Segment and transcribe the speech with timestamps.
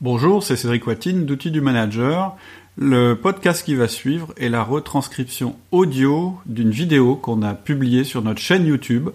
[0.00, 2.36] Bonjour, c'est Cédric Watine d'Outils du Manager.
[2.76, 8.22] Le podcast qui va suivre est la retranscription audio d'une vidéo qu'on a publiée sur
[8.22, 9.08] notre chaîne YouTube.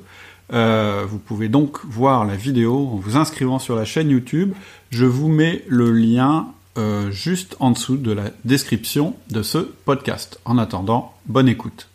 [0.52, 4.52] Euh, vous pouvez donc voir la vidéo en vous inscrivant sur la chaîne YouTube.
[4.90, 10.42] Je vous mets le lien euh, juste en dessous de la description de ce podcast.
[10.44, 11.92] En attendant, bonne écoute.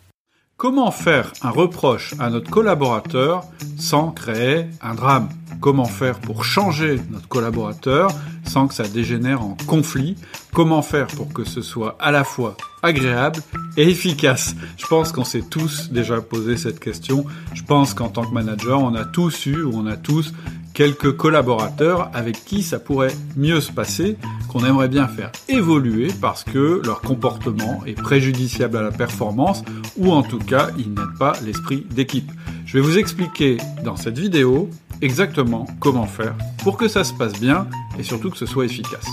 [0.59, 3.45] Comment faire un reproche à notre collaborateur
[3.77, 5.29] sans créer un drame?
[5.61, 8.11] Comment faire pour changer notre collaborateur
[8.43, 10.17] sans que ça dégénère en conflit?
[10.53, 13.39] Comment faire pour que ce soit à la fois agréable
[13.77, 14.53] et efficace?
[14.75, 17.23] Je pense qu'on s'est tous déjà posé cette question.
[17.53, 20.33] Je pense qu'en tant que manager, on a tous eu ou on a tous
[20.79, 24.15] quelques collaborateurs avec qui ça pourrait mieux se passer,
[24.47, 29.61] qu'on aimerait bien faire évoluer parce que leur comportement est préjudiciable à la performance
[29.97, 32.31] ou en tout cas ils n'aident pas l'esprit d'équipe.
[32.65, 34.69] Je vais vous expliquer dans cette vidéo
[35.01, 37.67] exactement comment faire pour que ça se passe bien
[37.99, 39.09] et surtout que ce soit efficace.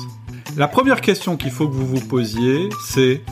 [0.56, 3.25] La première question qu'il faut que vous vous posiez, c'est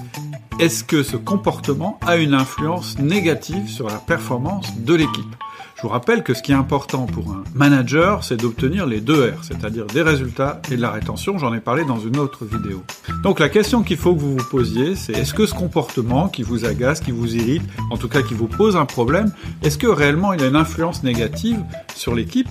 [0.59, 5.37] est-ce que ce comportement a une influence négative sur la performance de l'équipe?
[5.85, 9.45] Vous rappelle que ce qui est important pour un manager, c'est d'obtenir les deux R,
[9.45, 11.37] c'est-à-dire des résultats et de la rétention.
[11.37, 12.82] J'en ai parlé dans une autre vidéo.
[13.23, 16.43] Donc la question qu'il faut que vous vous posiez, c'est est-ce que ce comportement qui
[16.43, 19.30] vous agace, qui vous irrite, en tout cas qui vous pose un problème,
[19.63, 21.63] est-ce que réellement il a une influence négative
[21.95, 22.48] sur l'équipe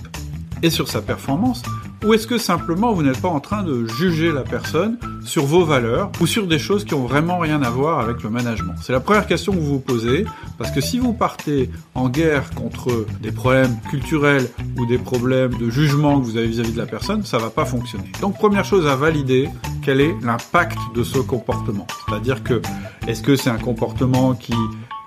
[0.62, 1.64] et sur sa performance?
[2.04, 5.64] Ou est-ce que simplement vous n'êtes pas en train de juger la personne sur vos
[5.64, 8.74] valeurs ou sur des choses qui ont vraiment rien à voir avec le management?
[8.82, 10.26] C'est la première question que vous vous posez,
[10.58, 15.70] parce que si vous partez en guerre contre des problèmes culturels ou des problèmes de
[15.70, 18.12] jugement que vous avez vis-à-vis de la personne, ça va pas fonctionner.
[18.20, 19.48] Donc première chose à valider,
[19.82, 21.86] quel est l'impact de ce comportement?
[22.06, 22.60] C'est-à-dire que
[23.06, 24.54] est-ce que c'est un comportement qui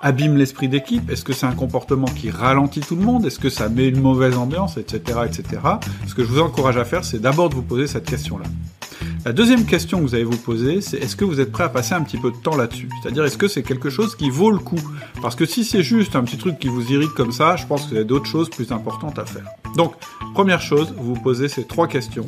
[0.02, 3.26] abîme l'esprit d'équipe Est-ce que c'est un comportement qui ralentit tout le monde?
[3.26, 5.62] Est-ce que ça met une mauvaise ambiance, etc., etc.
[6.08, 8.46] Ce que je vous encourage à faire, c'est d'abord de vous poser cette question-là.
[9.28, 11.68] La deuxième question que vous allez vous poser, c'est est-ce que vous êtes prêt à
[11.68, 12.88] passer un petit peu de temps là-dessus?
[13.02, 14.80] C'est-à-dire, est-ce que c'est quelque chose qui vaut le coup?
[15.22, 17.84] Parce que si c'est juste un petit truc qui vous irrite comme ça, je pense
[17.84, 19.44] que vous avez d'autres choses plus importantes à faire.
[19.76, 19.96] Donc,
[20.34, 22.24] première chose, vous vous posez ces trois questions.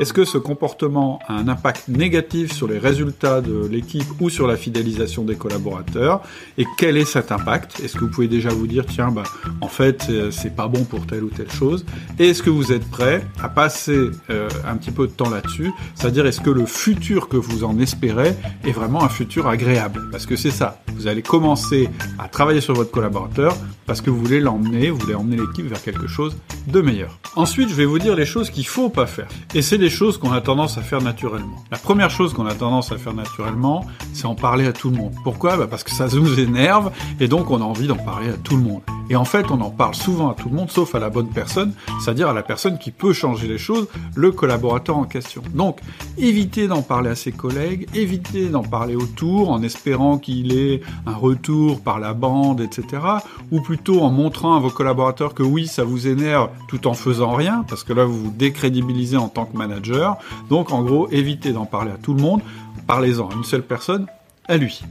[0.00, 4.46] Est-ce que ce comportement a un impact négatif sur les résultats de l'équipe ou sur
[4.48, 6.20] la fidélisation des collaborateurs?
[6.58, 7.78] Et quel est cet impact?
[7.80, 9.22] Est-ce que vous pouvez déjà vous dire, tiens, bah,
[9.60, 11.84] en fait, c'est pas bon pour telle ou telle chose?
[12.18, 15.70] Et est-ce que vous êtes prêt à passer euh, un petit peu de temps là-dessus?
[15.94, 18.34] C'est-à-dire, que le futur que vous en espérez
[18.64, 20.82] est vraiment un futur agréable Parce que c'est ça.
[20.94, 23.56] Vous allez commencer à travailler sur votre collaborateur
[23.86, 26.36] parce que vous voulez l'emmener, vous voulez emmener l'équipe vers quelque chose
[26.66, 27.18] de meilleur.
[27.36, 29.28] Ensuite, je vais vous dire les choses qu'il faut pas faire.
[29.54, 31.56] Et c'est des choses qu'on a tendance à faire naturellement.
[31.70, 34.96] La première chose qu'on a tendance à faire naturellement, c'est en parler à tout le
[34.96, 35.12] monde.
[35.24, 35.56] Pourquoi?
[35.56, 38.56] Bah Parce que ça nous énerve et donc on a envie d'en parler à tout
[38.56, 38.82] le monde.
[39.10, 41.28] Et en fait, on en parle souvent à tout le monde, sauf à la bonne
[41.28, 45.42] personne, c'est-à-dire à la personne qui peut changer les choses, le collaborateur en question.
[45.52, 45.80] Donc,
[46.16, 51.14] évitez d'en parler à ses collègues, évitez d'en parler autour en espérant qu'il ait un
[51.14, 53.02] retour par la bande, etc.
[53.50, 57.32] Ou plutôt en montrant à vos collaborateurs que oui, ça vous énerve tout en faisant
[57.32, 60.18] rien, parce que là, vous vous décrédibilisez en tant que manager.
[60.48, 62.42] Donc, en gros, évitez d'en parler à tout le monde,
[62.86, 64.06] parlez-en à une seule personne,
[64.46, 64.82] à lui.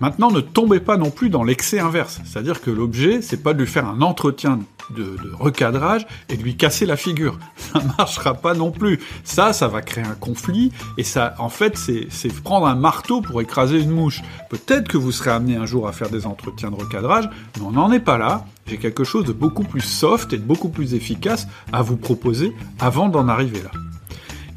[0.00, 2.20] Maintenant, ne tombez pas non plus dans l'excès inverse.
[2.24, 4.60] C'est-à-dire que l'objet, c'est pas de lui faire un entretien
[4.94, 7.38] de, recadrage et de lui casser la figure.
[7.56, 9.00] Ça marchera pas non plus.
[9.24, 13.40] Ça, ça va créer un conflit et ça, en fait, c'est prendre un marteau pour
[13.40, 14.22] écraser une mouche.
[14.50, 17.72] Peut-être que vous serez amené un jour à faire des entretiens de recadrage, mais on
[17.72, 18.44] n'en est pas là.
[18.66, 22.52] J'ai quelque chose de beaucoup plus soft et de beaucoup plus efficace à vous proposer
[22.80, 23.70] avant d'en arriver là.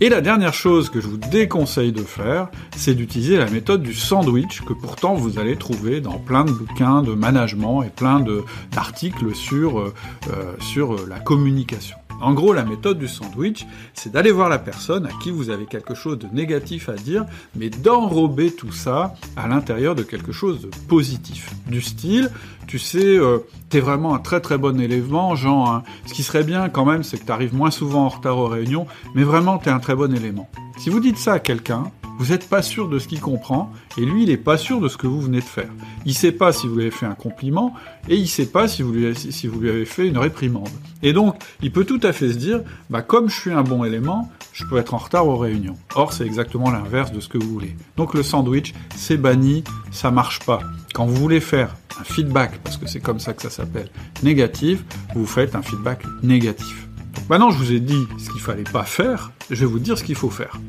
[0.01, 3.93] Et la dernière chose que je vous déconseille de faire, c'est d'utiliser la méthode du
[3.93, 8.23] sandwich que pourtant vous allez trouver dans plein de bouquins de management et plein
[8.71, 9.93] d'articles sur, euh,
[10.31, 11.98] euh, sur la communication.
[12.21, 15.65] En gros, la méthode du sandwich, c'est d'aller voir la personne à qui vous avez
[15.65, 17.25] quelque chose de négatif à dire,
[17.55, 21.49] mais d'enrober tout ça à l'intérieur de quelque chose de positif.
[21.67, 22.29] Du style,
[22.67, 25.83] tu sais, euh, t'es vraiment un très très bon élément, genre, hein.
[26.05, 28.85] ce qui serait bien quand même, c'est que t'arrives moins souvent en retard aux réunions,
[29.15, 30.49] mais vraiment t'es un très bon élément.
[30.77, 31.83] Si vous dites ça à quelqu'un,
[32.19, 34.89] vous n'êtes pas sûr de ce qu'il comprend, et lui, il n'est pas sûr de
[34.89, 35.69] ce que vous venez de faire.
[36.05, 37.73] Il sait pas si vous lui avez fait un compliment,
[38.09, 40.67] et il sait pas si vous lui, avez fait une réprimande.
[41.01, 43.85] Et donc, il peut tout à fait se dire, bah, comme je suis un bon
[43.85, 45.77] élément, je peux être en retard aux réunions.
[45.95, 47.73] Or, c'est exactement l'inverse de ce que vous voulez.
[47.95, 50.59] Donc, le sandwich, c'est banni, ça marche pas.
[50.93, 53.89] Quand vous voulez faire un feedback, parce que c'est comme ça que ça s'appelle,
[54.23, 54.83] négatif,
[55.15, 56.89] vous faites un feedback négatif.
[57.29, 60.03] Maintenant, je vous ai dit ce qu'il fallait pas faire, je vais vous dire ce
[60.03, 60.59] qu'il faut faire.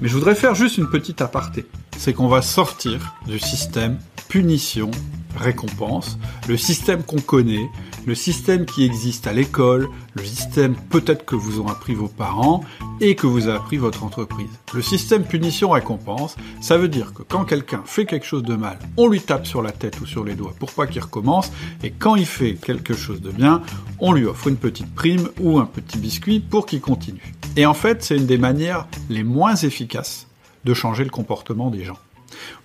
[0.00, 1.66] Mais je voudrais faire juste une petite aparté.
[1.96, 3.98] C'est qu'on va sortir du système
[4.28, 4.90] punition
[5.36, 7.68] récompense, le système qu'on connaît,
[8.06, 12.62] le système qui existe à l'école, le système peut-être que vous ont appris vos parents
[13.00, 14.48] et que vous a appris votre entreprise.
[14.74, 19.08] Le système punition-récompense, ça veut dire que quand quelqu'un fait quelque chose de mal, on
[19.08, 21.52] lui tape sur la tête ou sur les doigts pour pas qu'il recommence,
[21.82, 23.62] et quand il fait quelque chose de bien,
[23.98, 27.34] on lui offre une petite prime ou un petit biscuit pour qu'il continue.
[27.56, 30.26] Et en fait, c'est une des manières les moins efficaces
[30.64, 31.98] de changer le comportement des gens.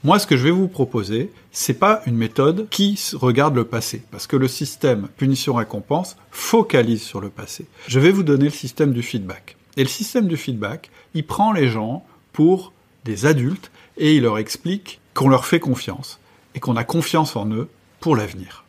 [0.04, 4.04] Moi, ce que je vais vous proposer, c'est pas une méthode qui regarde le passé,
[4.12, 7.68] parce que le système punition-récompense focalise sur le passé.
[7.88, 9.56] Je vais vous donner le système du feedback.
[9.78, 12.04] Et le système du feedback, il prend les gens
[12.34, 12.74] pour
[13.06, 16.20] des adultes et il leur explique qu'on leur fait confiance
[16.54, 17.70] et qu'on a confiance en eux
[18.02, 18.66] pour l'avenir.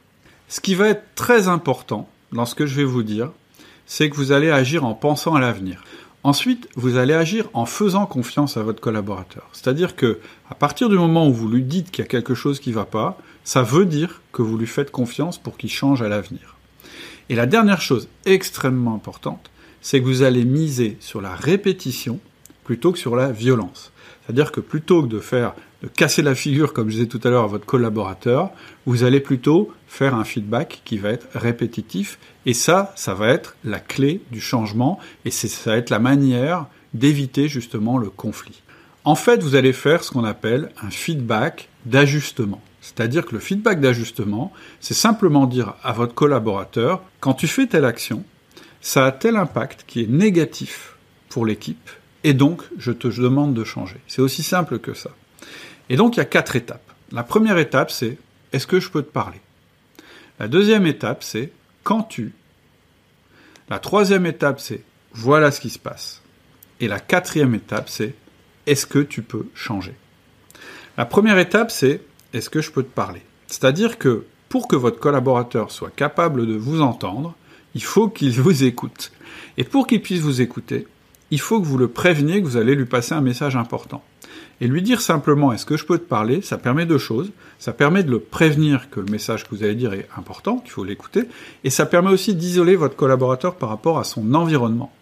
[0.49, 3.31] Ce qui va être très important dans ce que je vais vous dire,
[3.87, 5.83] c'est que vous allez agir en pensant à l'avenir.
[6.25, 9.49] Ensuite, vous allez agir en faisant confiance à votre collaborateur.
[9.53, 12.61] C'est-à-dire que, à partir du moment où vous lui dites qu'il y a quelque chose
[12.61, 16.01] qui ne va pas, ça veut dire que vous lui faites confiance pour qu'il change
[16.01, 16.57] à l'avenir.
[17.29, 22.21] Et la dernière chose extrêmement importante, c'est que vous allez miser sur la répétition
[22.63, 23.91] plutôt que sur la violence.
[24.25, 27.31] C'est-à-dire que plutôt que de faire, de casser la figure, comme je disais tout à
[27.31, 28.51] l'heure, à votre collaborateur,
[28.87, 32.19] vous allez plutôt faire un feedback qui va être répétitif.
[32.47, 36.67] Et ça, ça va être la clé du changement et ça va être la manière
[36.95, 38.63] d'éviter justement le conflit.
[39.05, 42.61] En fait, vous allez faire ce qu'on appelle un feedback d'ajustement.
[42.81, 47.85] C'est-à-dire que le feedback d'ajustement, c'est simplement dire à votre collaborateur, quand tu fais telle
[47.85, 48.25] action,
[48.81, 50.97] ça a tel impact qui est négatif
[51.29, 51.91] pour l'équipe
[52.25, 53.97] et donc, je te demande de changer.
[54.07, 55.11] C'est aussi simple que ça.
[55.93, 56.91] Et donc, il y a quatre étapes.
[57.13, 58.17] La première étape, c'est
[58.55, 59.43] est-ce que je peux te parler?
[60.41, 61.53] La deuxième étape, c'est
[61.85, 62.33] quand tu.
[63.69, 66.23] La troisième étape, c'est voilà ce qui se passe.
[66.81, 68.15] Et la quatrième étape, c'est
[68.65, 69.95] est-ce que tu peux changer?
[70.97, 72.01] La première étape, c'est
[72.33, 73.21] est-ce que je peux te parler?
[73.47, 77.35] C'est-à-dire que pour que votre collaborateur soit capable de vous entendre,
[77.75, 79.13] il faut qu'il vous écoute.
[79.59, 80.89] Et pour qu'il puisse vous écouter,
[81.31, 84.03] il faut que vous le préveniez que vous allez lui passer un message important.
[84.63, 87.33] Et lui dire simplement est-ce que je peux te parler, ça permet deux choses.
[87.59, 90.71] Ça permet de le prévenir que le message que vous allez dire est important, qu'il
[90.71, 91.25] faut l'écouter,
[91.65, 94.93] et ça permet aussi d'isoler votre collaborateur par rapport à son environnement.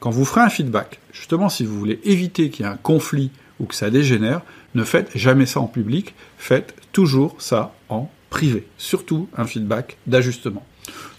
[0.00, 3.30] Quand vous ferez un feedback, justement si vous voulez éviter qu'il y ait un conflit
[3.58, 4.42] ou que ça dégénère,
[4.74, 8.66] ne faites jamais ça en public, faites toujours ça en privé.
[8.76, 10.66] Surtout un feedback d'ajustement.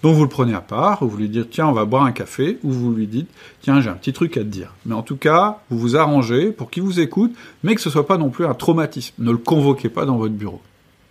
[0.04, 2.60] Donc vous le prenez à part, vous lui dites tiens on va boire un café,
[2.64, 3.30] ou vous lui dites
[3.62, 4.74] tiens j'ai un petit truc à te dire.
[4.86, 8.08] Mais en tout cas, vous vous arrangez pour qu'il vous écoute, mais que ce soit
[8.08, 9.16] pas non plus un traumatisme.
[9.20, 10.62] Ne le convoquez pas dans votre bureau.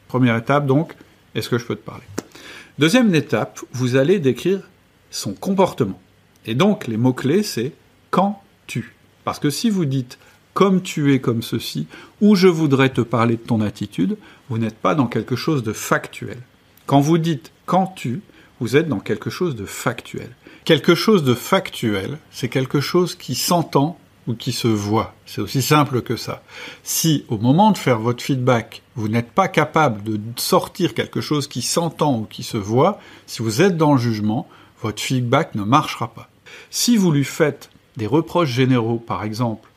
[0.09, 0.95] Première étape donc,
[1.35, 2.05] est-ce que je peux te parler?
[2.79, 4.61] Deuxième étape, vous allez décrire
[5.11, 6.01] son comportement.
[6.45, 7.73] Et donc les mots-clés c'est
[8.11, 8.95] quand tu.
[9.25, 10.19] Parce que si vous dites
[10.57, 11.87] comme tu es comme ceci,
[12.23, 14.17] ou je voudrais te parler de ton attitude,
[14.49, 16.39] vous n'êtes pas dans quelque chose de factuel.
[16.87, 18.23] Quand vous dites quand tu,
[18.61, 20.31] vous êtes dans quelque chose de factuel.
[20.65, 25.15] Quelque chose de factuel, c'est quelque chose qui s'entend ou qui se voit.
[25.25, 26.43] C'est aussi simple que ça.
[26.83, 31.47] Si au moment de faire votre feedback, vous n'êtes pas capable de sortir quelque chose
[31.47, 34.49] qui s'entend ou qui se voit, si vous êtes dans le jugement,
[34.83, 36.29] votre feedback ne marchera pas.
[36.71, 39.69] Si vous lui faites des reproches généraux, par exemple,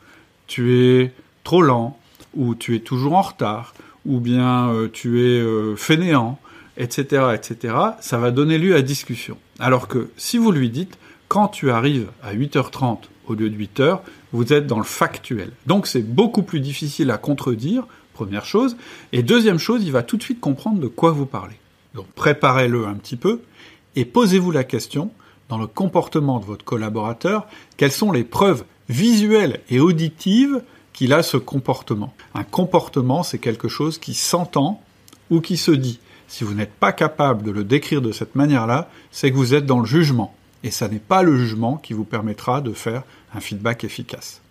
[0.48, 1.98] tu es trop lent,
[2.34, 3.74] ou tu es toujours en retard,
[4.06, 6.40] ou bien euh, tu es euh, fainéant,
[6.80, 9.38] etc., etc., ça va donner lieu à discussion.
[9.60, 10.98] Alors que si vous lui dites,
[11.28, 14.00] quand tu arrives à 8h30 au lieu de 8h,
[14.32, 15.52] vous êtes dans le factuel.
[15.68, 18.78] Donc c'est beaucoup plus difficile à contredire, première chose.
[19.12, 21.56] Et deuxième chose, il va tout de suite comprendre de quoi vous parlez.
[21.94, 23.42] Donc préparez-le un petit peu
[23.96, 25.12] et posez-vous la question,
[25.50, 30.62] dans le comportement de votre collaborateur, quelles sont les preuves visuelles et auditives
[30.94, 32.14] qu'il a ce comportement?
[32.34, 34.82] Un comportement, c'est quelque chose qui s'entend
[35.30, 36.00] ou qui se dit.
[36.30, 39.66] Si vous n'êtes pas capable de le décrire de cette manière-là, c'est que vous êtes
[39.66, 40.36] dans le jugement.
[40.64, 44.42] Et ça n'est pas le jugement qui vous permettra de faire un feedback efficace.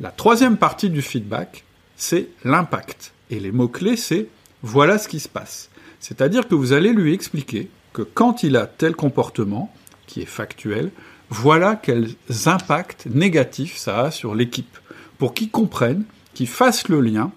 [0.00, 1.64] La troisième partie du feedback,
[1.96, 3.12] c'est l'impact.
[3.30, 4.26] Et les mots-clés, c'est
[4.62, 5.70] voilà ce qui se passe.
[6.00, 9.72] C'est-à-dire que vous allez lui expliquer que quand il a tel comportement,
[10.06, 10.90] qui est factuel,
[11.28, 12.08] voilà quels
[12.46, 14.78] impacts négatifs ça a sur l'équipe.
[15.18, 16.02] Pour qu'il comprenne,
[16.34, 17.30] qu'il fasse le lien,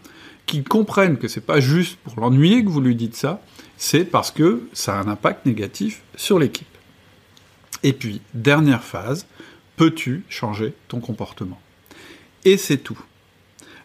[0.45, 3.41] qu'il comprenne que c'est pas juste pour l'ennuyer que vous lui dites ça,
[3.77, 6.67] c'est parce que ça a un impact négatif sur l'équipe.
[7.83, 9.25] Et puis, dernière phase,
[9.75, 11.59] peux-tu changer ton comportement?
[12.45, 12.99] Et c'est tout.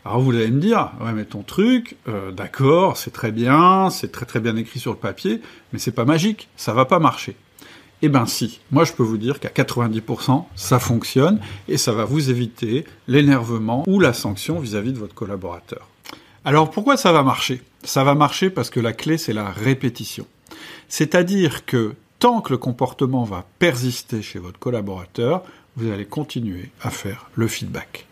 [0.05, 4.11] Alors vous allez me dire, ouais mais ton truc, euh, d'accord, c'est très bien, c'est
[4.11, 7.37] très très bien écrit sur le papier, mais c'est pas magique, ça va pas marcher.
[8.01, 12.05] Eh ben si, moi je peux vous dire qu'à 90%, ça fonctionne et ça va
[12.05, 15.89] vous éviter l'énervement ou la sanction vis à -vis de votre collaborateur.
[16.45, 17.63] Alors pourquoi ça va marcher?
[17.85, 20.27] Ça va marcher parce que la clé, c'est la répétition.
[20.89, 25.43] C'est-à-dire que tant que le comportement va persister chez votre collaborateur,
[25.77, 28.07] vous allez continuer à faire le feedback.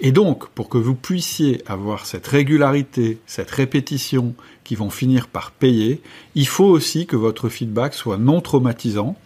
[0.00, 5.52] Et donc, pour que vous puissiez avoir cette régularité, cette répétition qui vont finir par
[5.52, 6.02] payer,
[6.34, 9.16] il faut aussi que votre feedback soit non traumatisant,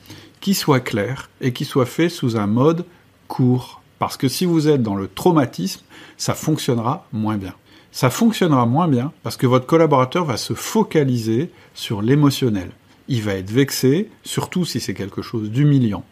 [0.40, 2.84] qu'il soit clair et qu'il soit fait sous un mode
[3.28, 3.80] court.
[3.98, 5.80] Parce que si vous êtes dans le traumatisme,
[6.18, 7.54] ça fonctionnera moins bien.
[7.96, 12.72] Ça fonctionnera moins bien parce que votre collaborateur va se focaliser sur l'émotionnel.
[13.08, 16.04] Il va être vexé, surtout si c'est quelque chose d'humiliant.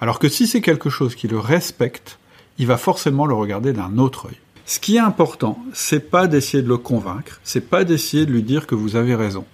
[0.00, 2.18] Alors que si c'est quelque chose qui le respecte,
[2.56, 4.38] il va forcément le regarder d'un autre œil.
[4.64, 8.42] Ce qui est important, c'est pas d'essayer de le convaincre, c'est pas d'essayer de lui
[8.42, 9.44] dire que vous avez raison.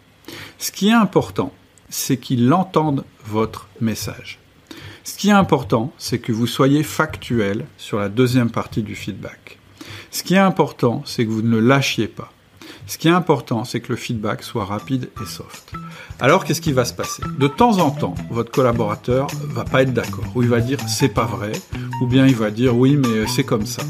[0.58, 1.52] Ce qui est important,
[1.88, 4.38] c'est qu'il entende votre message.
[5.02, 9.58] Ce qui est important, c'est que vous soyez factuel sur la deuxième partie du feedback.
[10.12, 12.30] Ce qui est important, c'est que vous ne lâchiez pas.
[12.86, 15.72] Ce qui est important, c'est que le feedback soit rapide et soft.
[16.20, 17.22] Alors, qu'est-ce qui va se passer?
[17.38, 21.08] De temps en temps, votre collaborateur va pas être d'accord, ou il va dire c'est
[21.08, 21.52] pas vrai,
[22.02, 23.82] ou bien il va dire oui, mais c'est comme ça.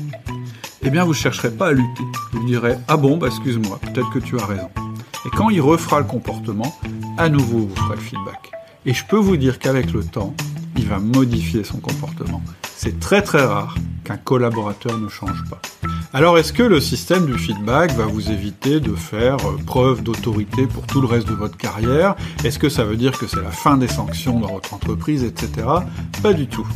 [0.82, 2.04] Eh bien, vous chercherez pas à lutter.
[2.30, 4.70] Vous direz ah bon, bah excuse-moi, peut-être que tu as raison.
[5.26, 6.78] Et quand il refera le comportement,
[7.18, 8.52] à nouveau vous ferez le feedback.
[8.86, 10.34] Et je peux vous dire qu'avec le temps,
[10.76, 12.42] il va modifier son comportement.
[12.76, 13.74] C'est très très rare
[14.04, 15.60] qu'un collaborateur ne change pas.
[16.14, 20.66] Alors est-ce que le système du feedback va vous éviter de faire euh, preuve d'autorité
[20.66, 22.16] pour tout le reste de votre carrière?
[22.44, 25.66] Est-ce que ça veut dire que c'est la fin des sanctions dans votre entreprise, etc.
[26.22, 26.66] Pas du tout.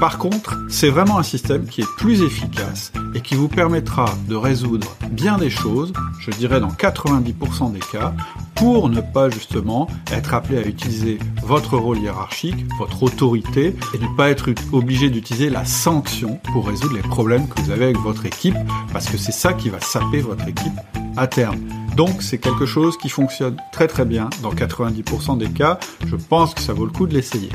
[0.00, 4.34] Par contre, c'est vraiment un système qui est plus efficace et qui vous permettra de
[4.34, 8.14] résoudre bien des choses, je dirais dans 90% des cas,
[8.54, 14.16] pour ne pas justement être appelé à utiliser votre rôle hiérarchique, votre autorité, et ne
[14.16, 18.24] pas être obligé d'utiliser la sanction pour résoudre les problèmes que vous avez avec votre
[18.24, 18.56] équipe,
[18.94, 20.80] parce que c'est ça qui va saper votre équipe
[21.18, 21.60] à terme.
[21.94, 25.78] Donc c'est quelque chose qui fonctionne très très bien dans 90% des cas.
[26.06, 27.50] Je pense que ça vaut le coup de l'essayer.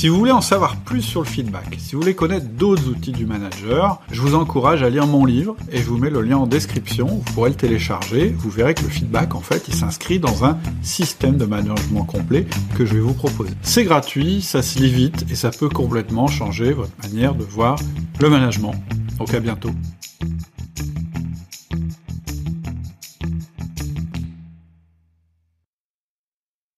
[0.00, 3.12] Si vous voulez en savoir plus sur le feedback, si vous voulez connaître d'autres outils
[3.12, 6.38] du manager, je vous encourage à lire mon livre et je vous mets le lien
[6.38, 7.06] en description.
[7.06, 8.34] Vous pourrez le télécharger.
[8.38, 12.46] Vous verrez que le feedback, en fait, il s'inscrit dans un système de management complet
[12.78, 13.50] que je vais vous proposer.
[13.60, 17.76] C'est gratuit, ça se lit vite et ça peut complètement changer votre manière de voir
[18.20, 18.74] le management.
[19.18, 19.72] Donc à bientôt.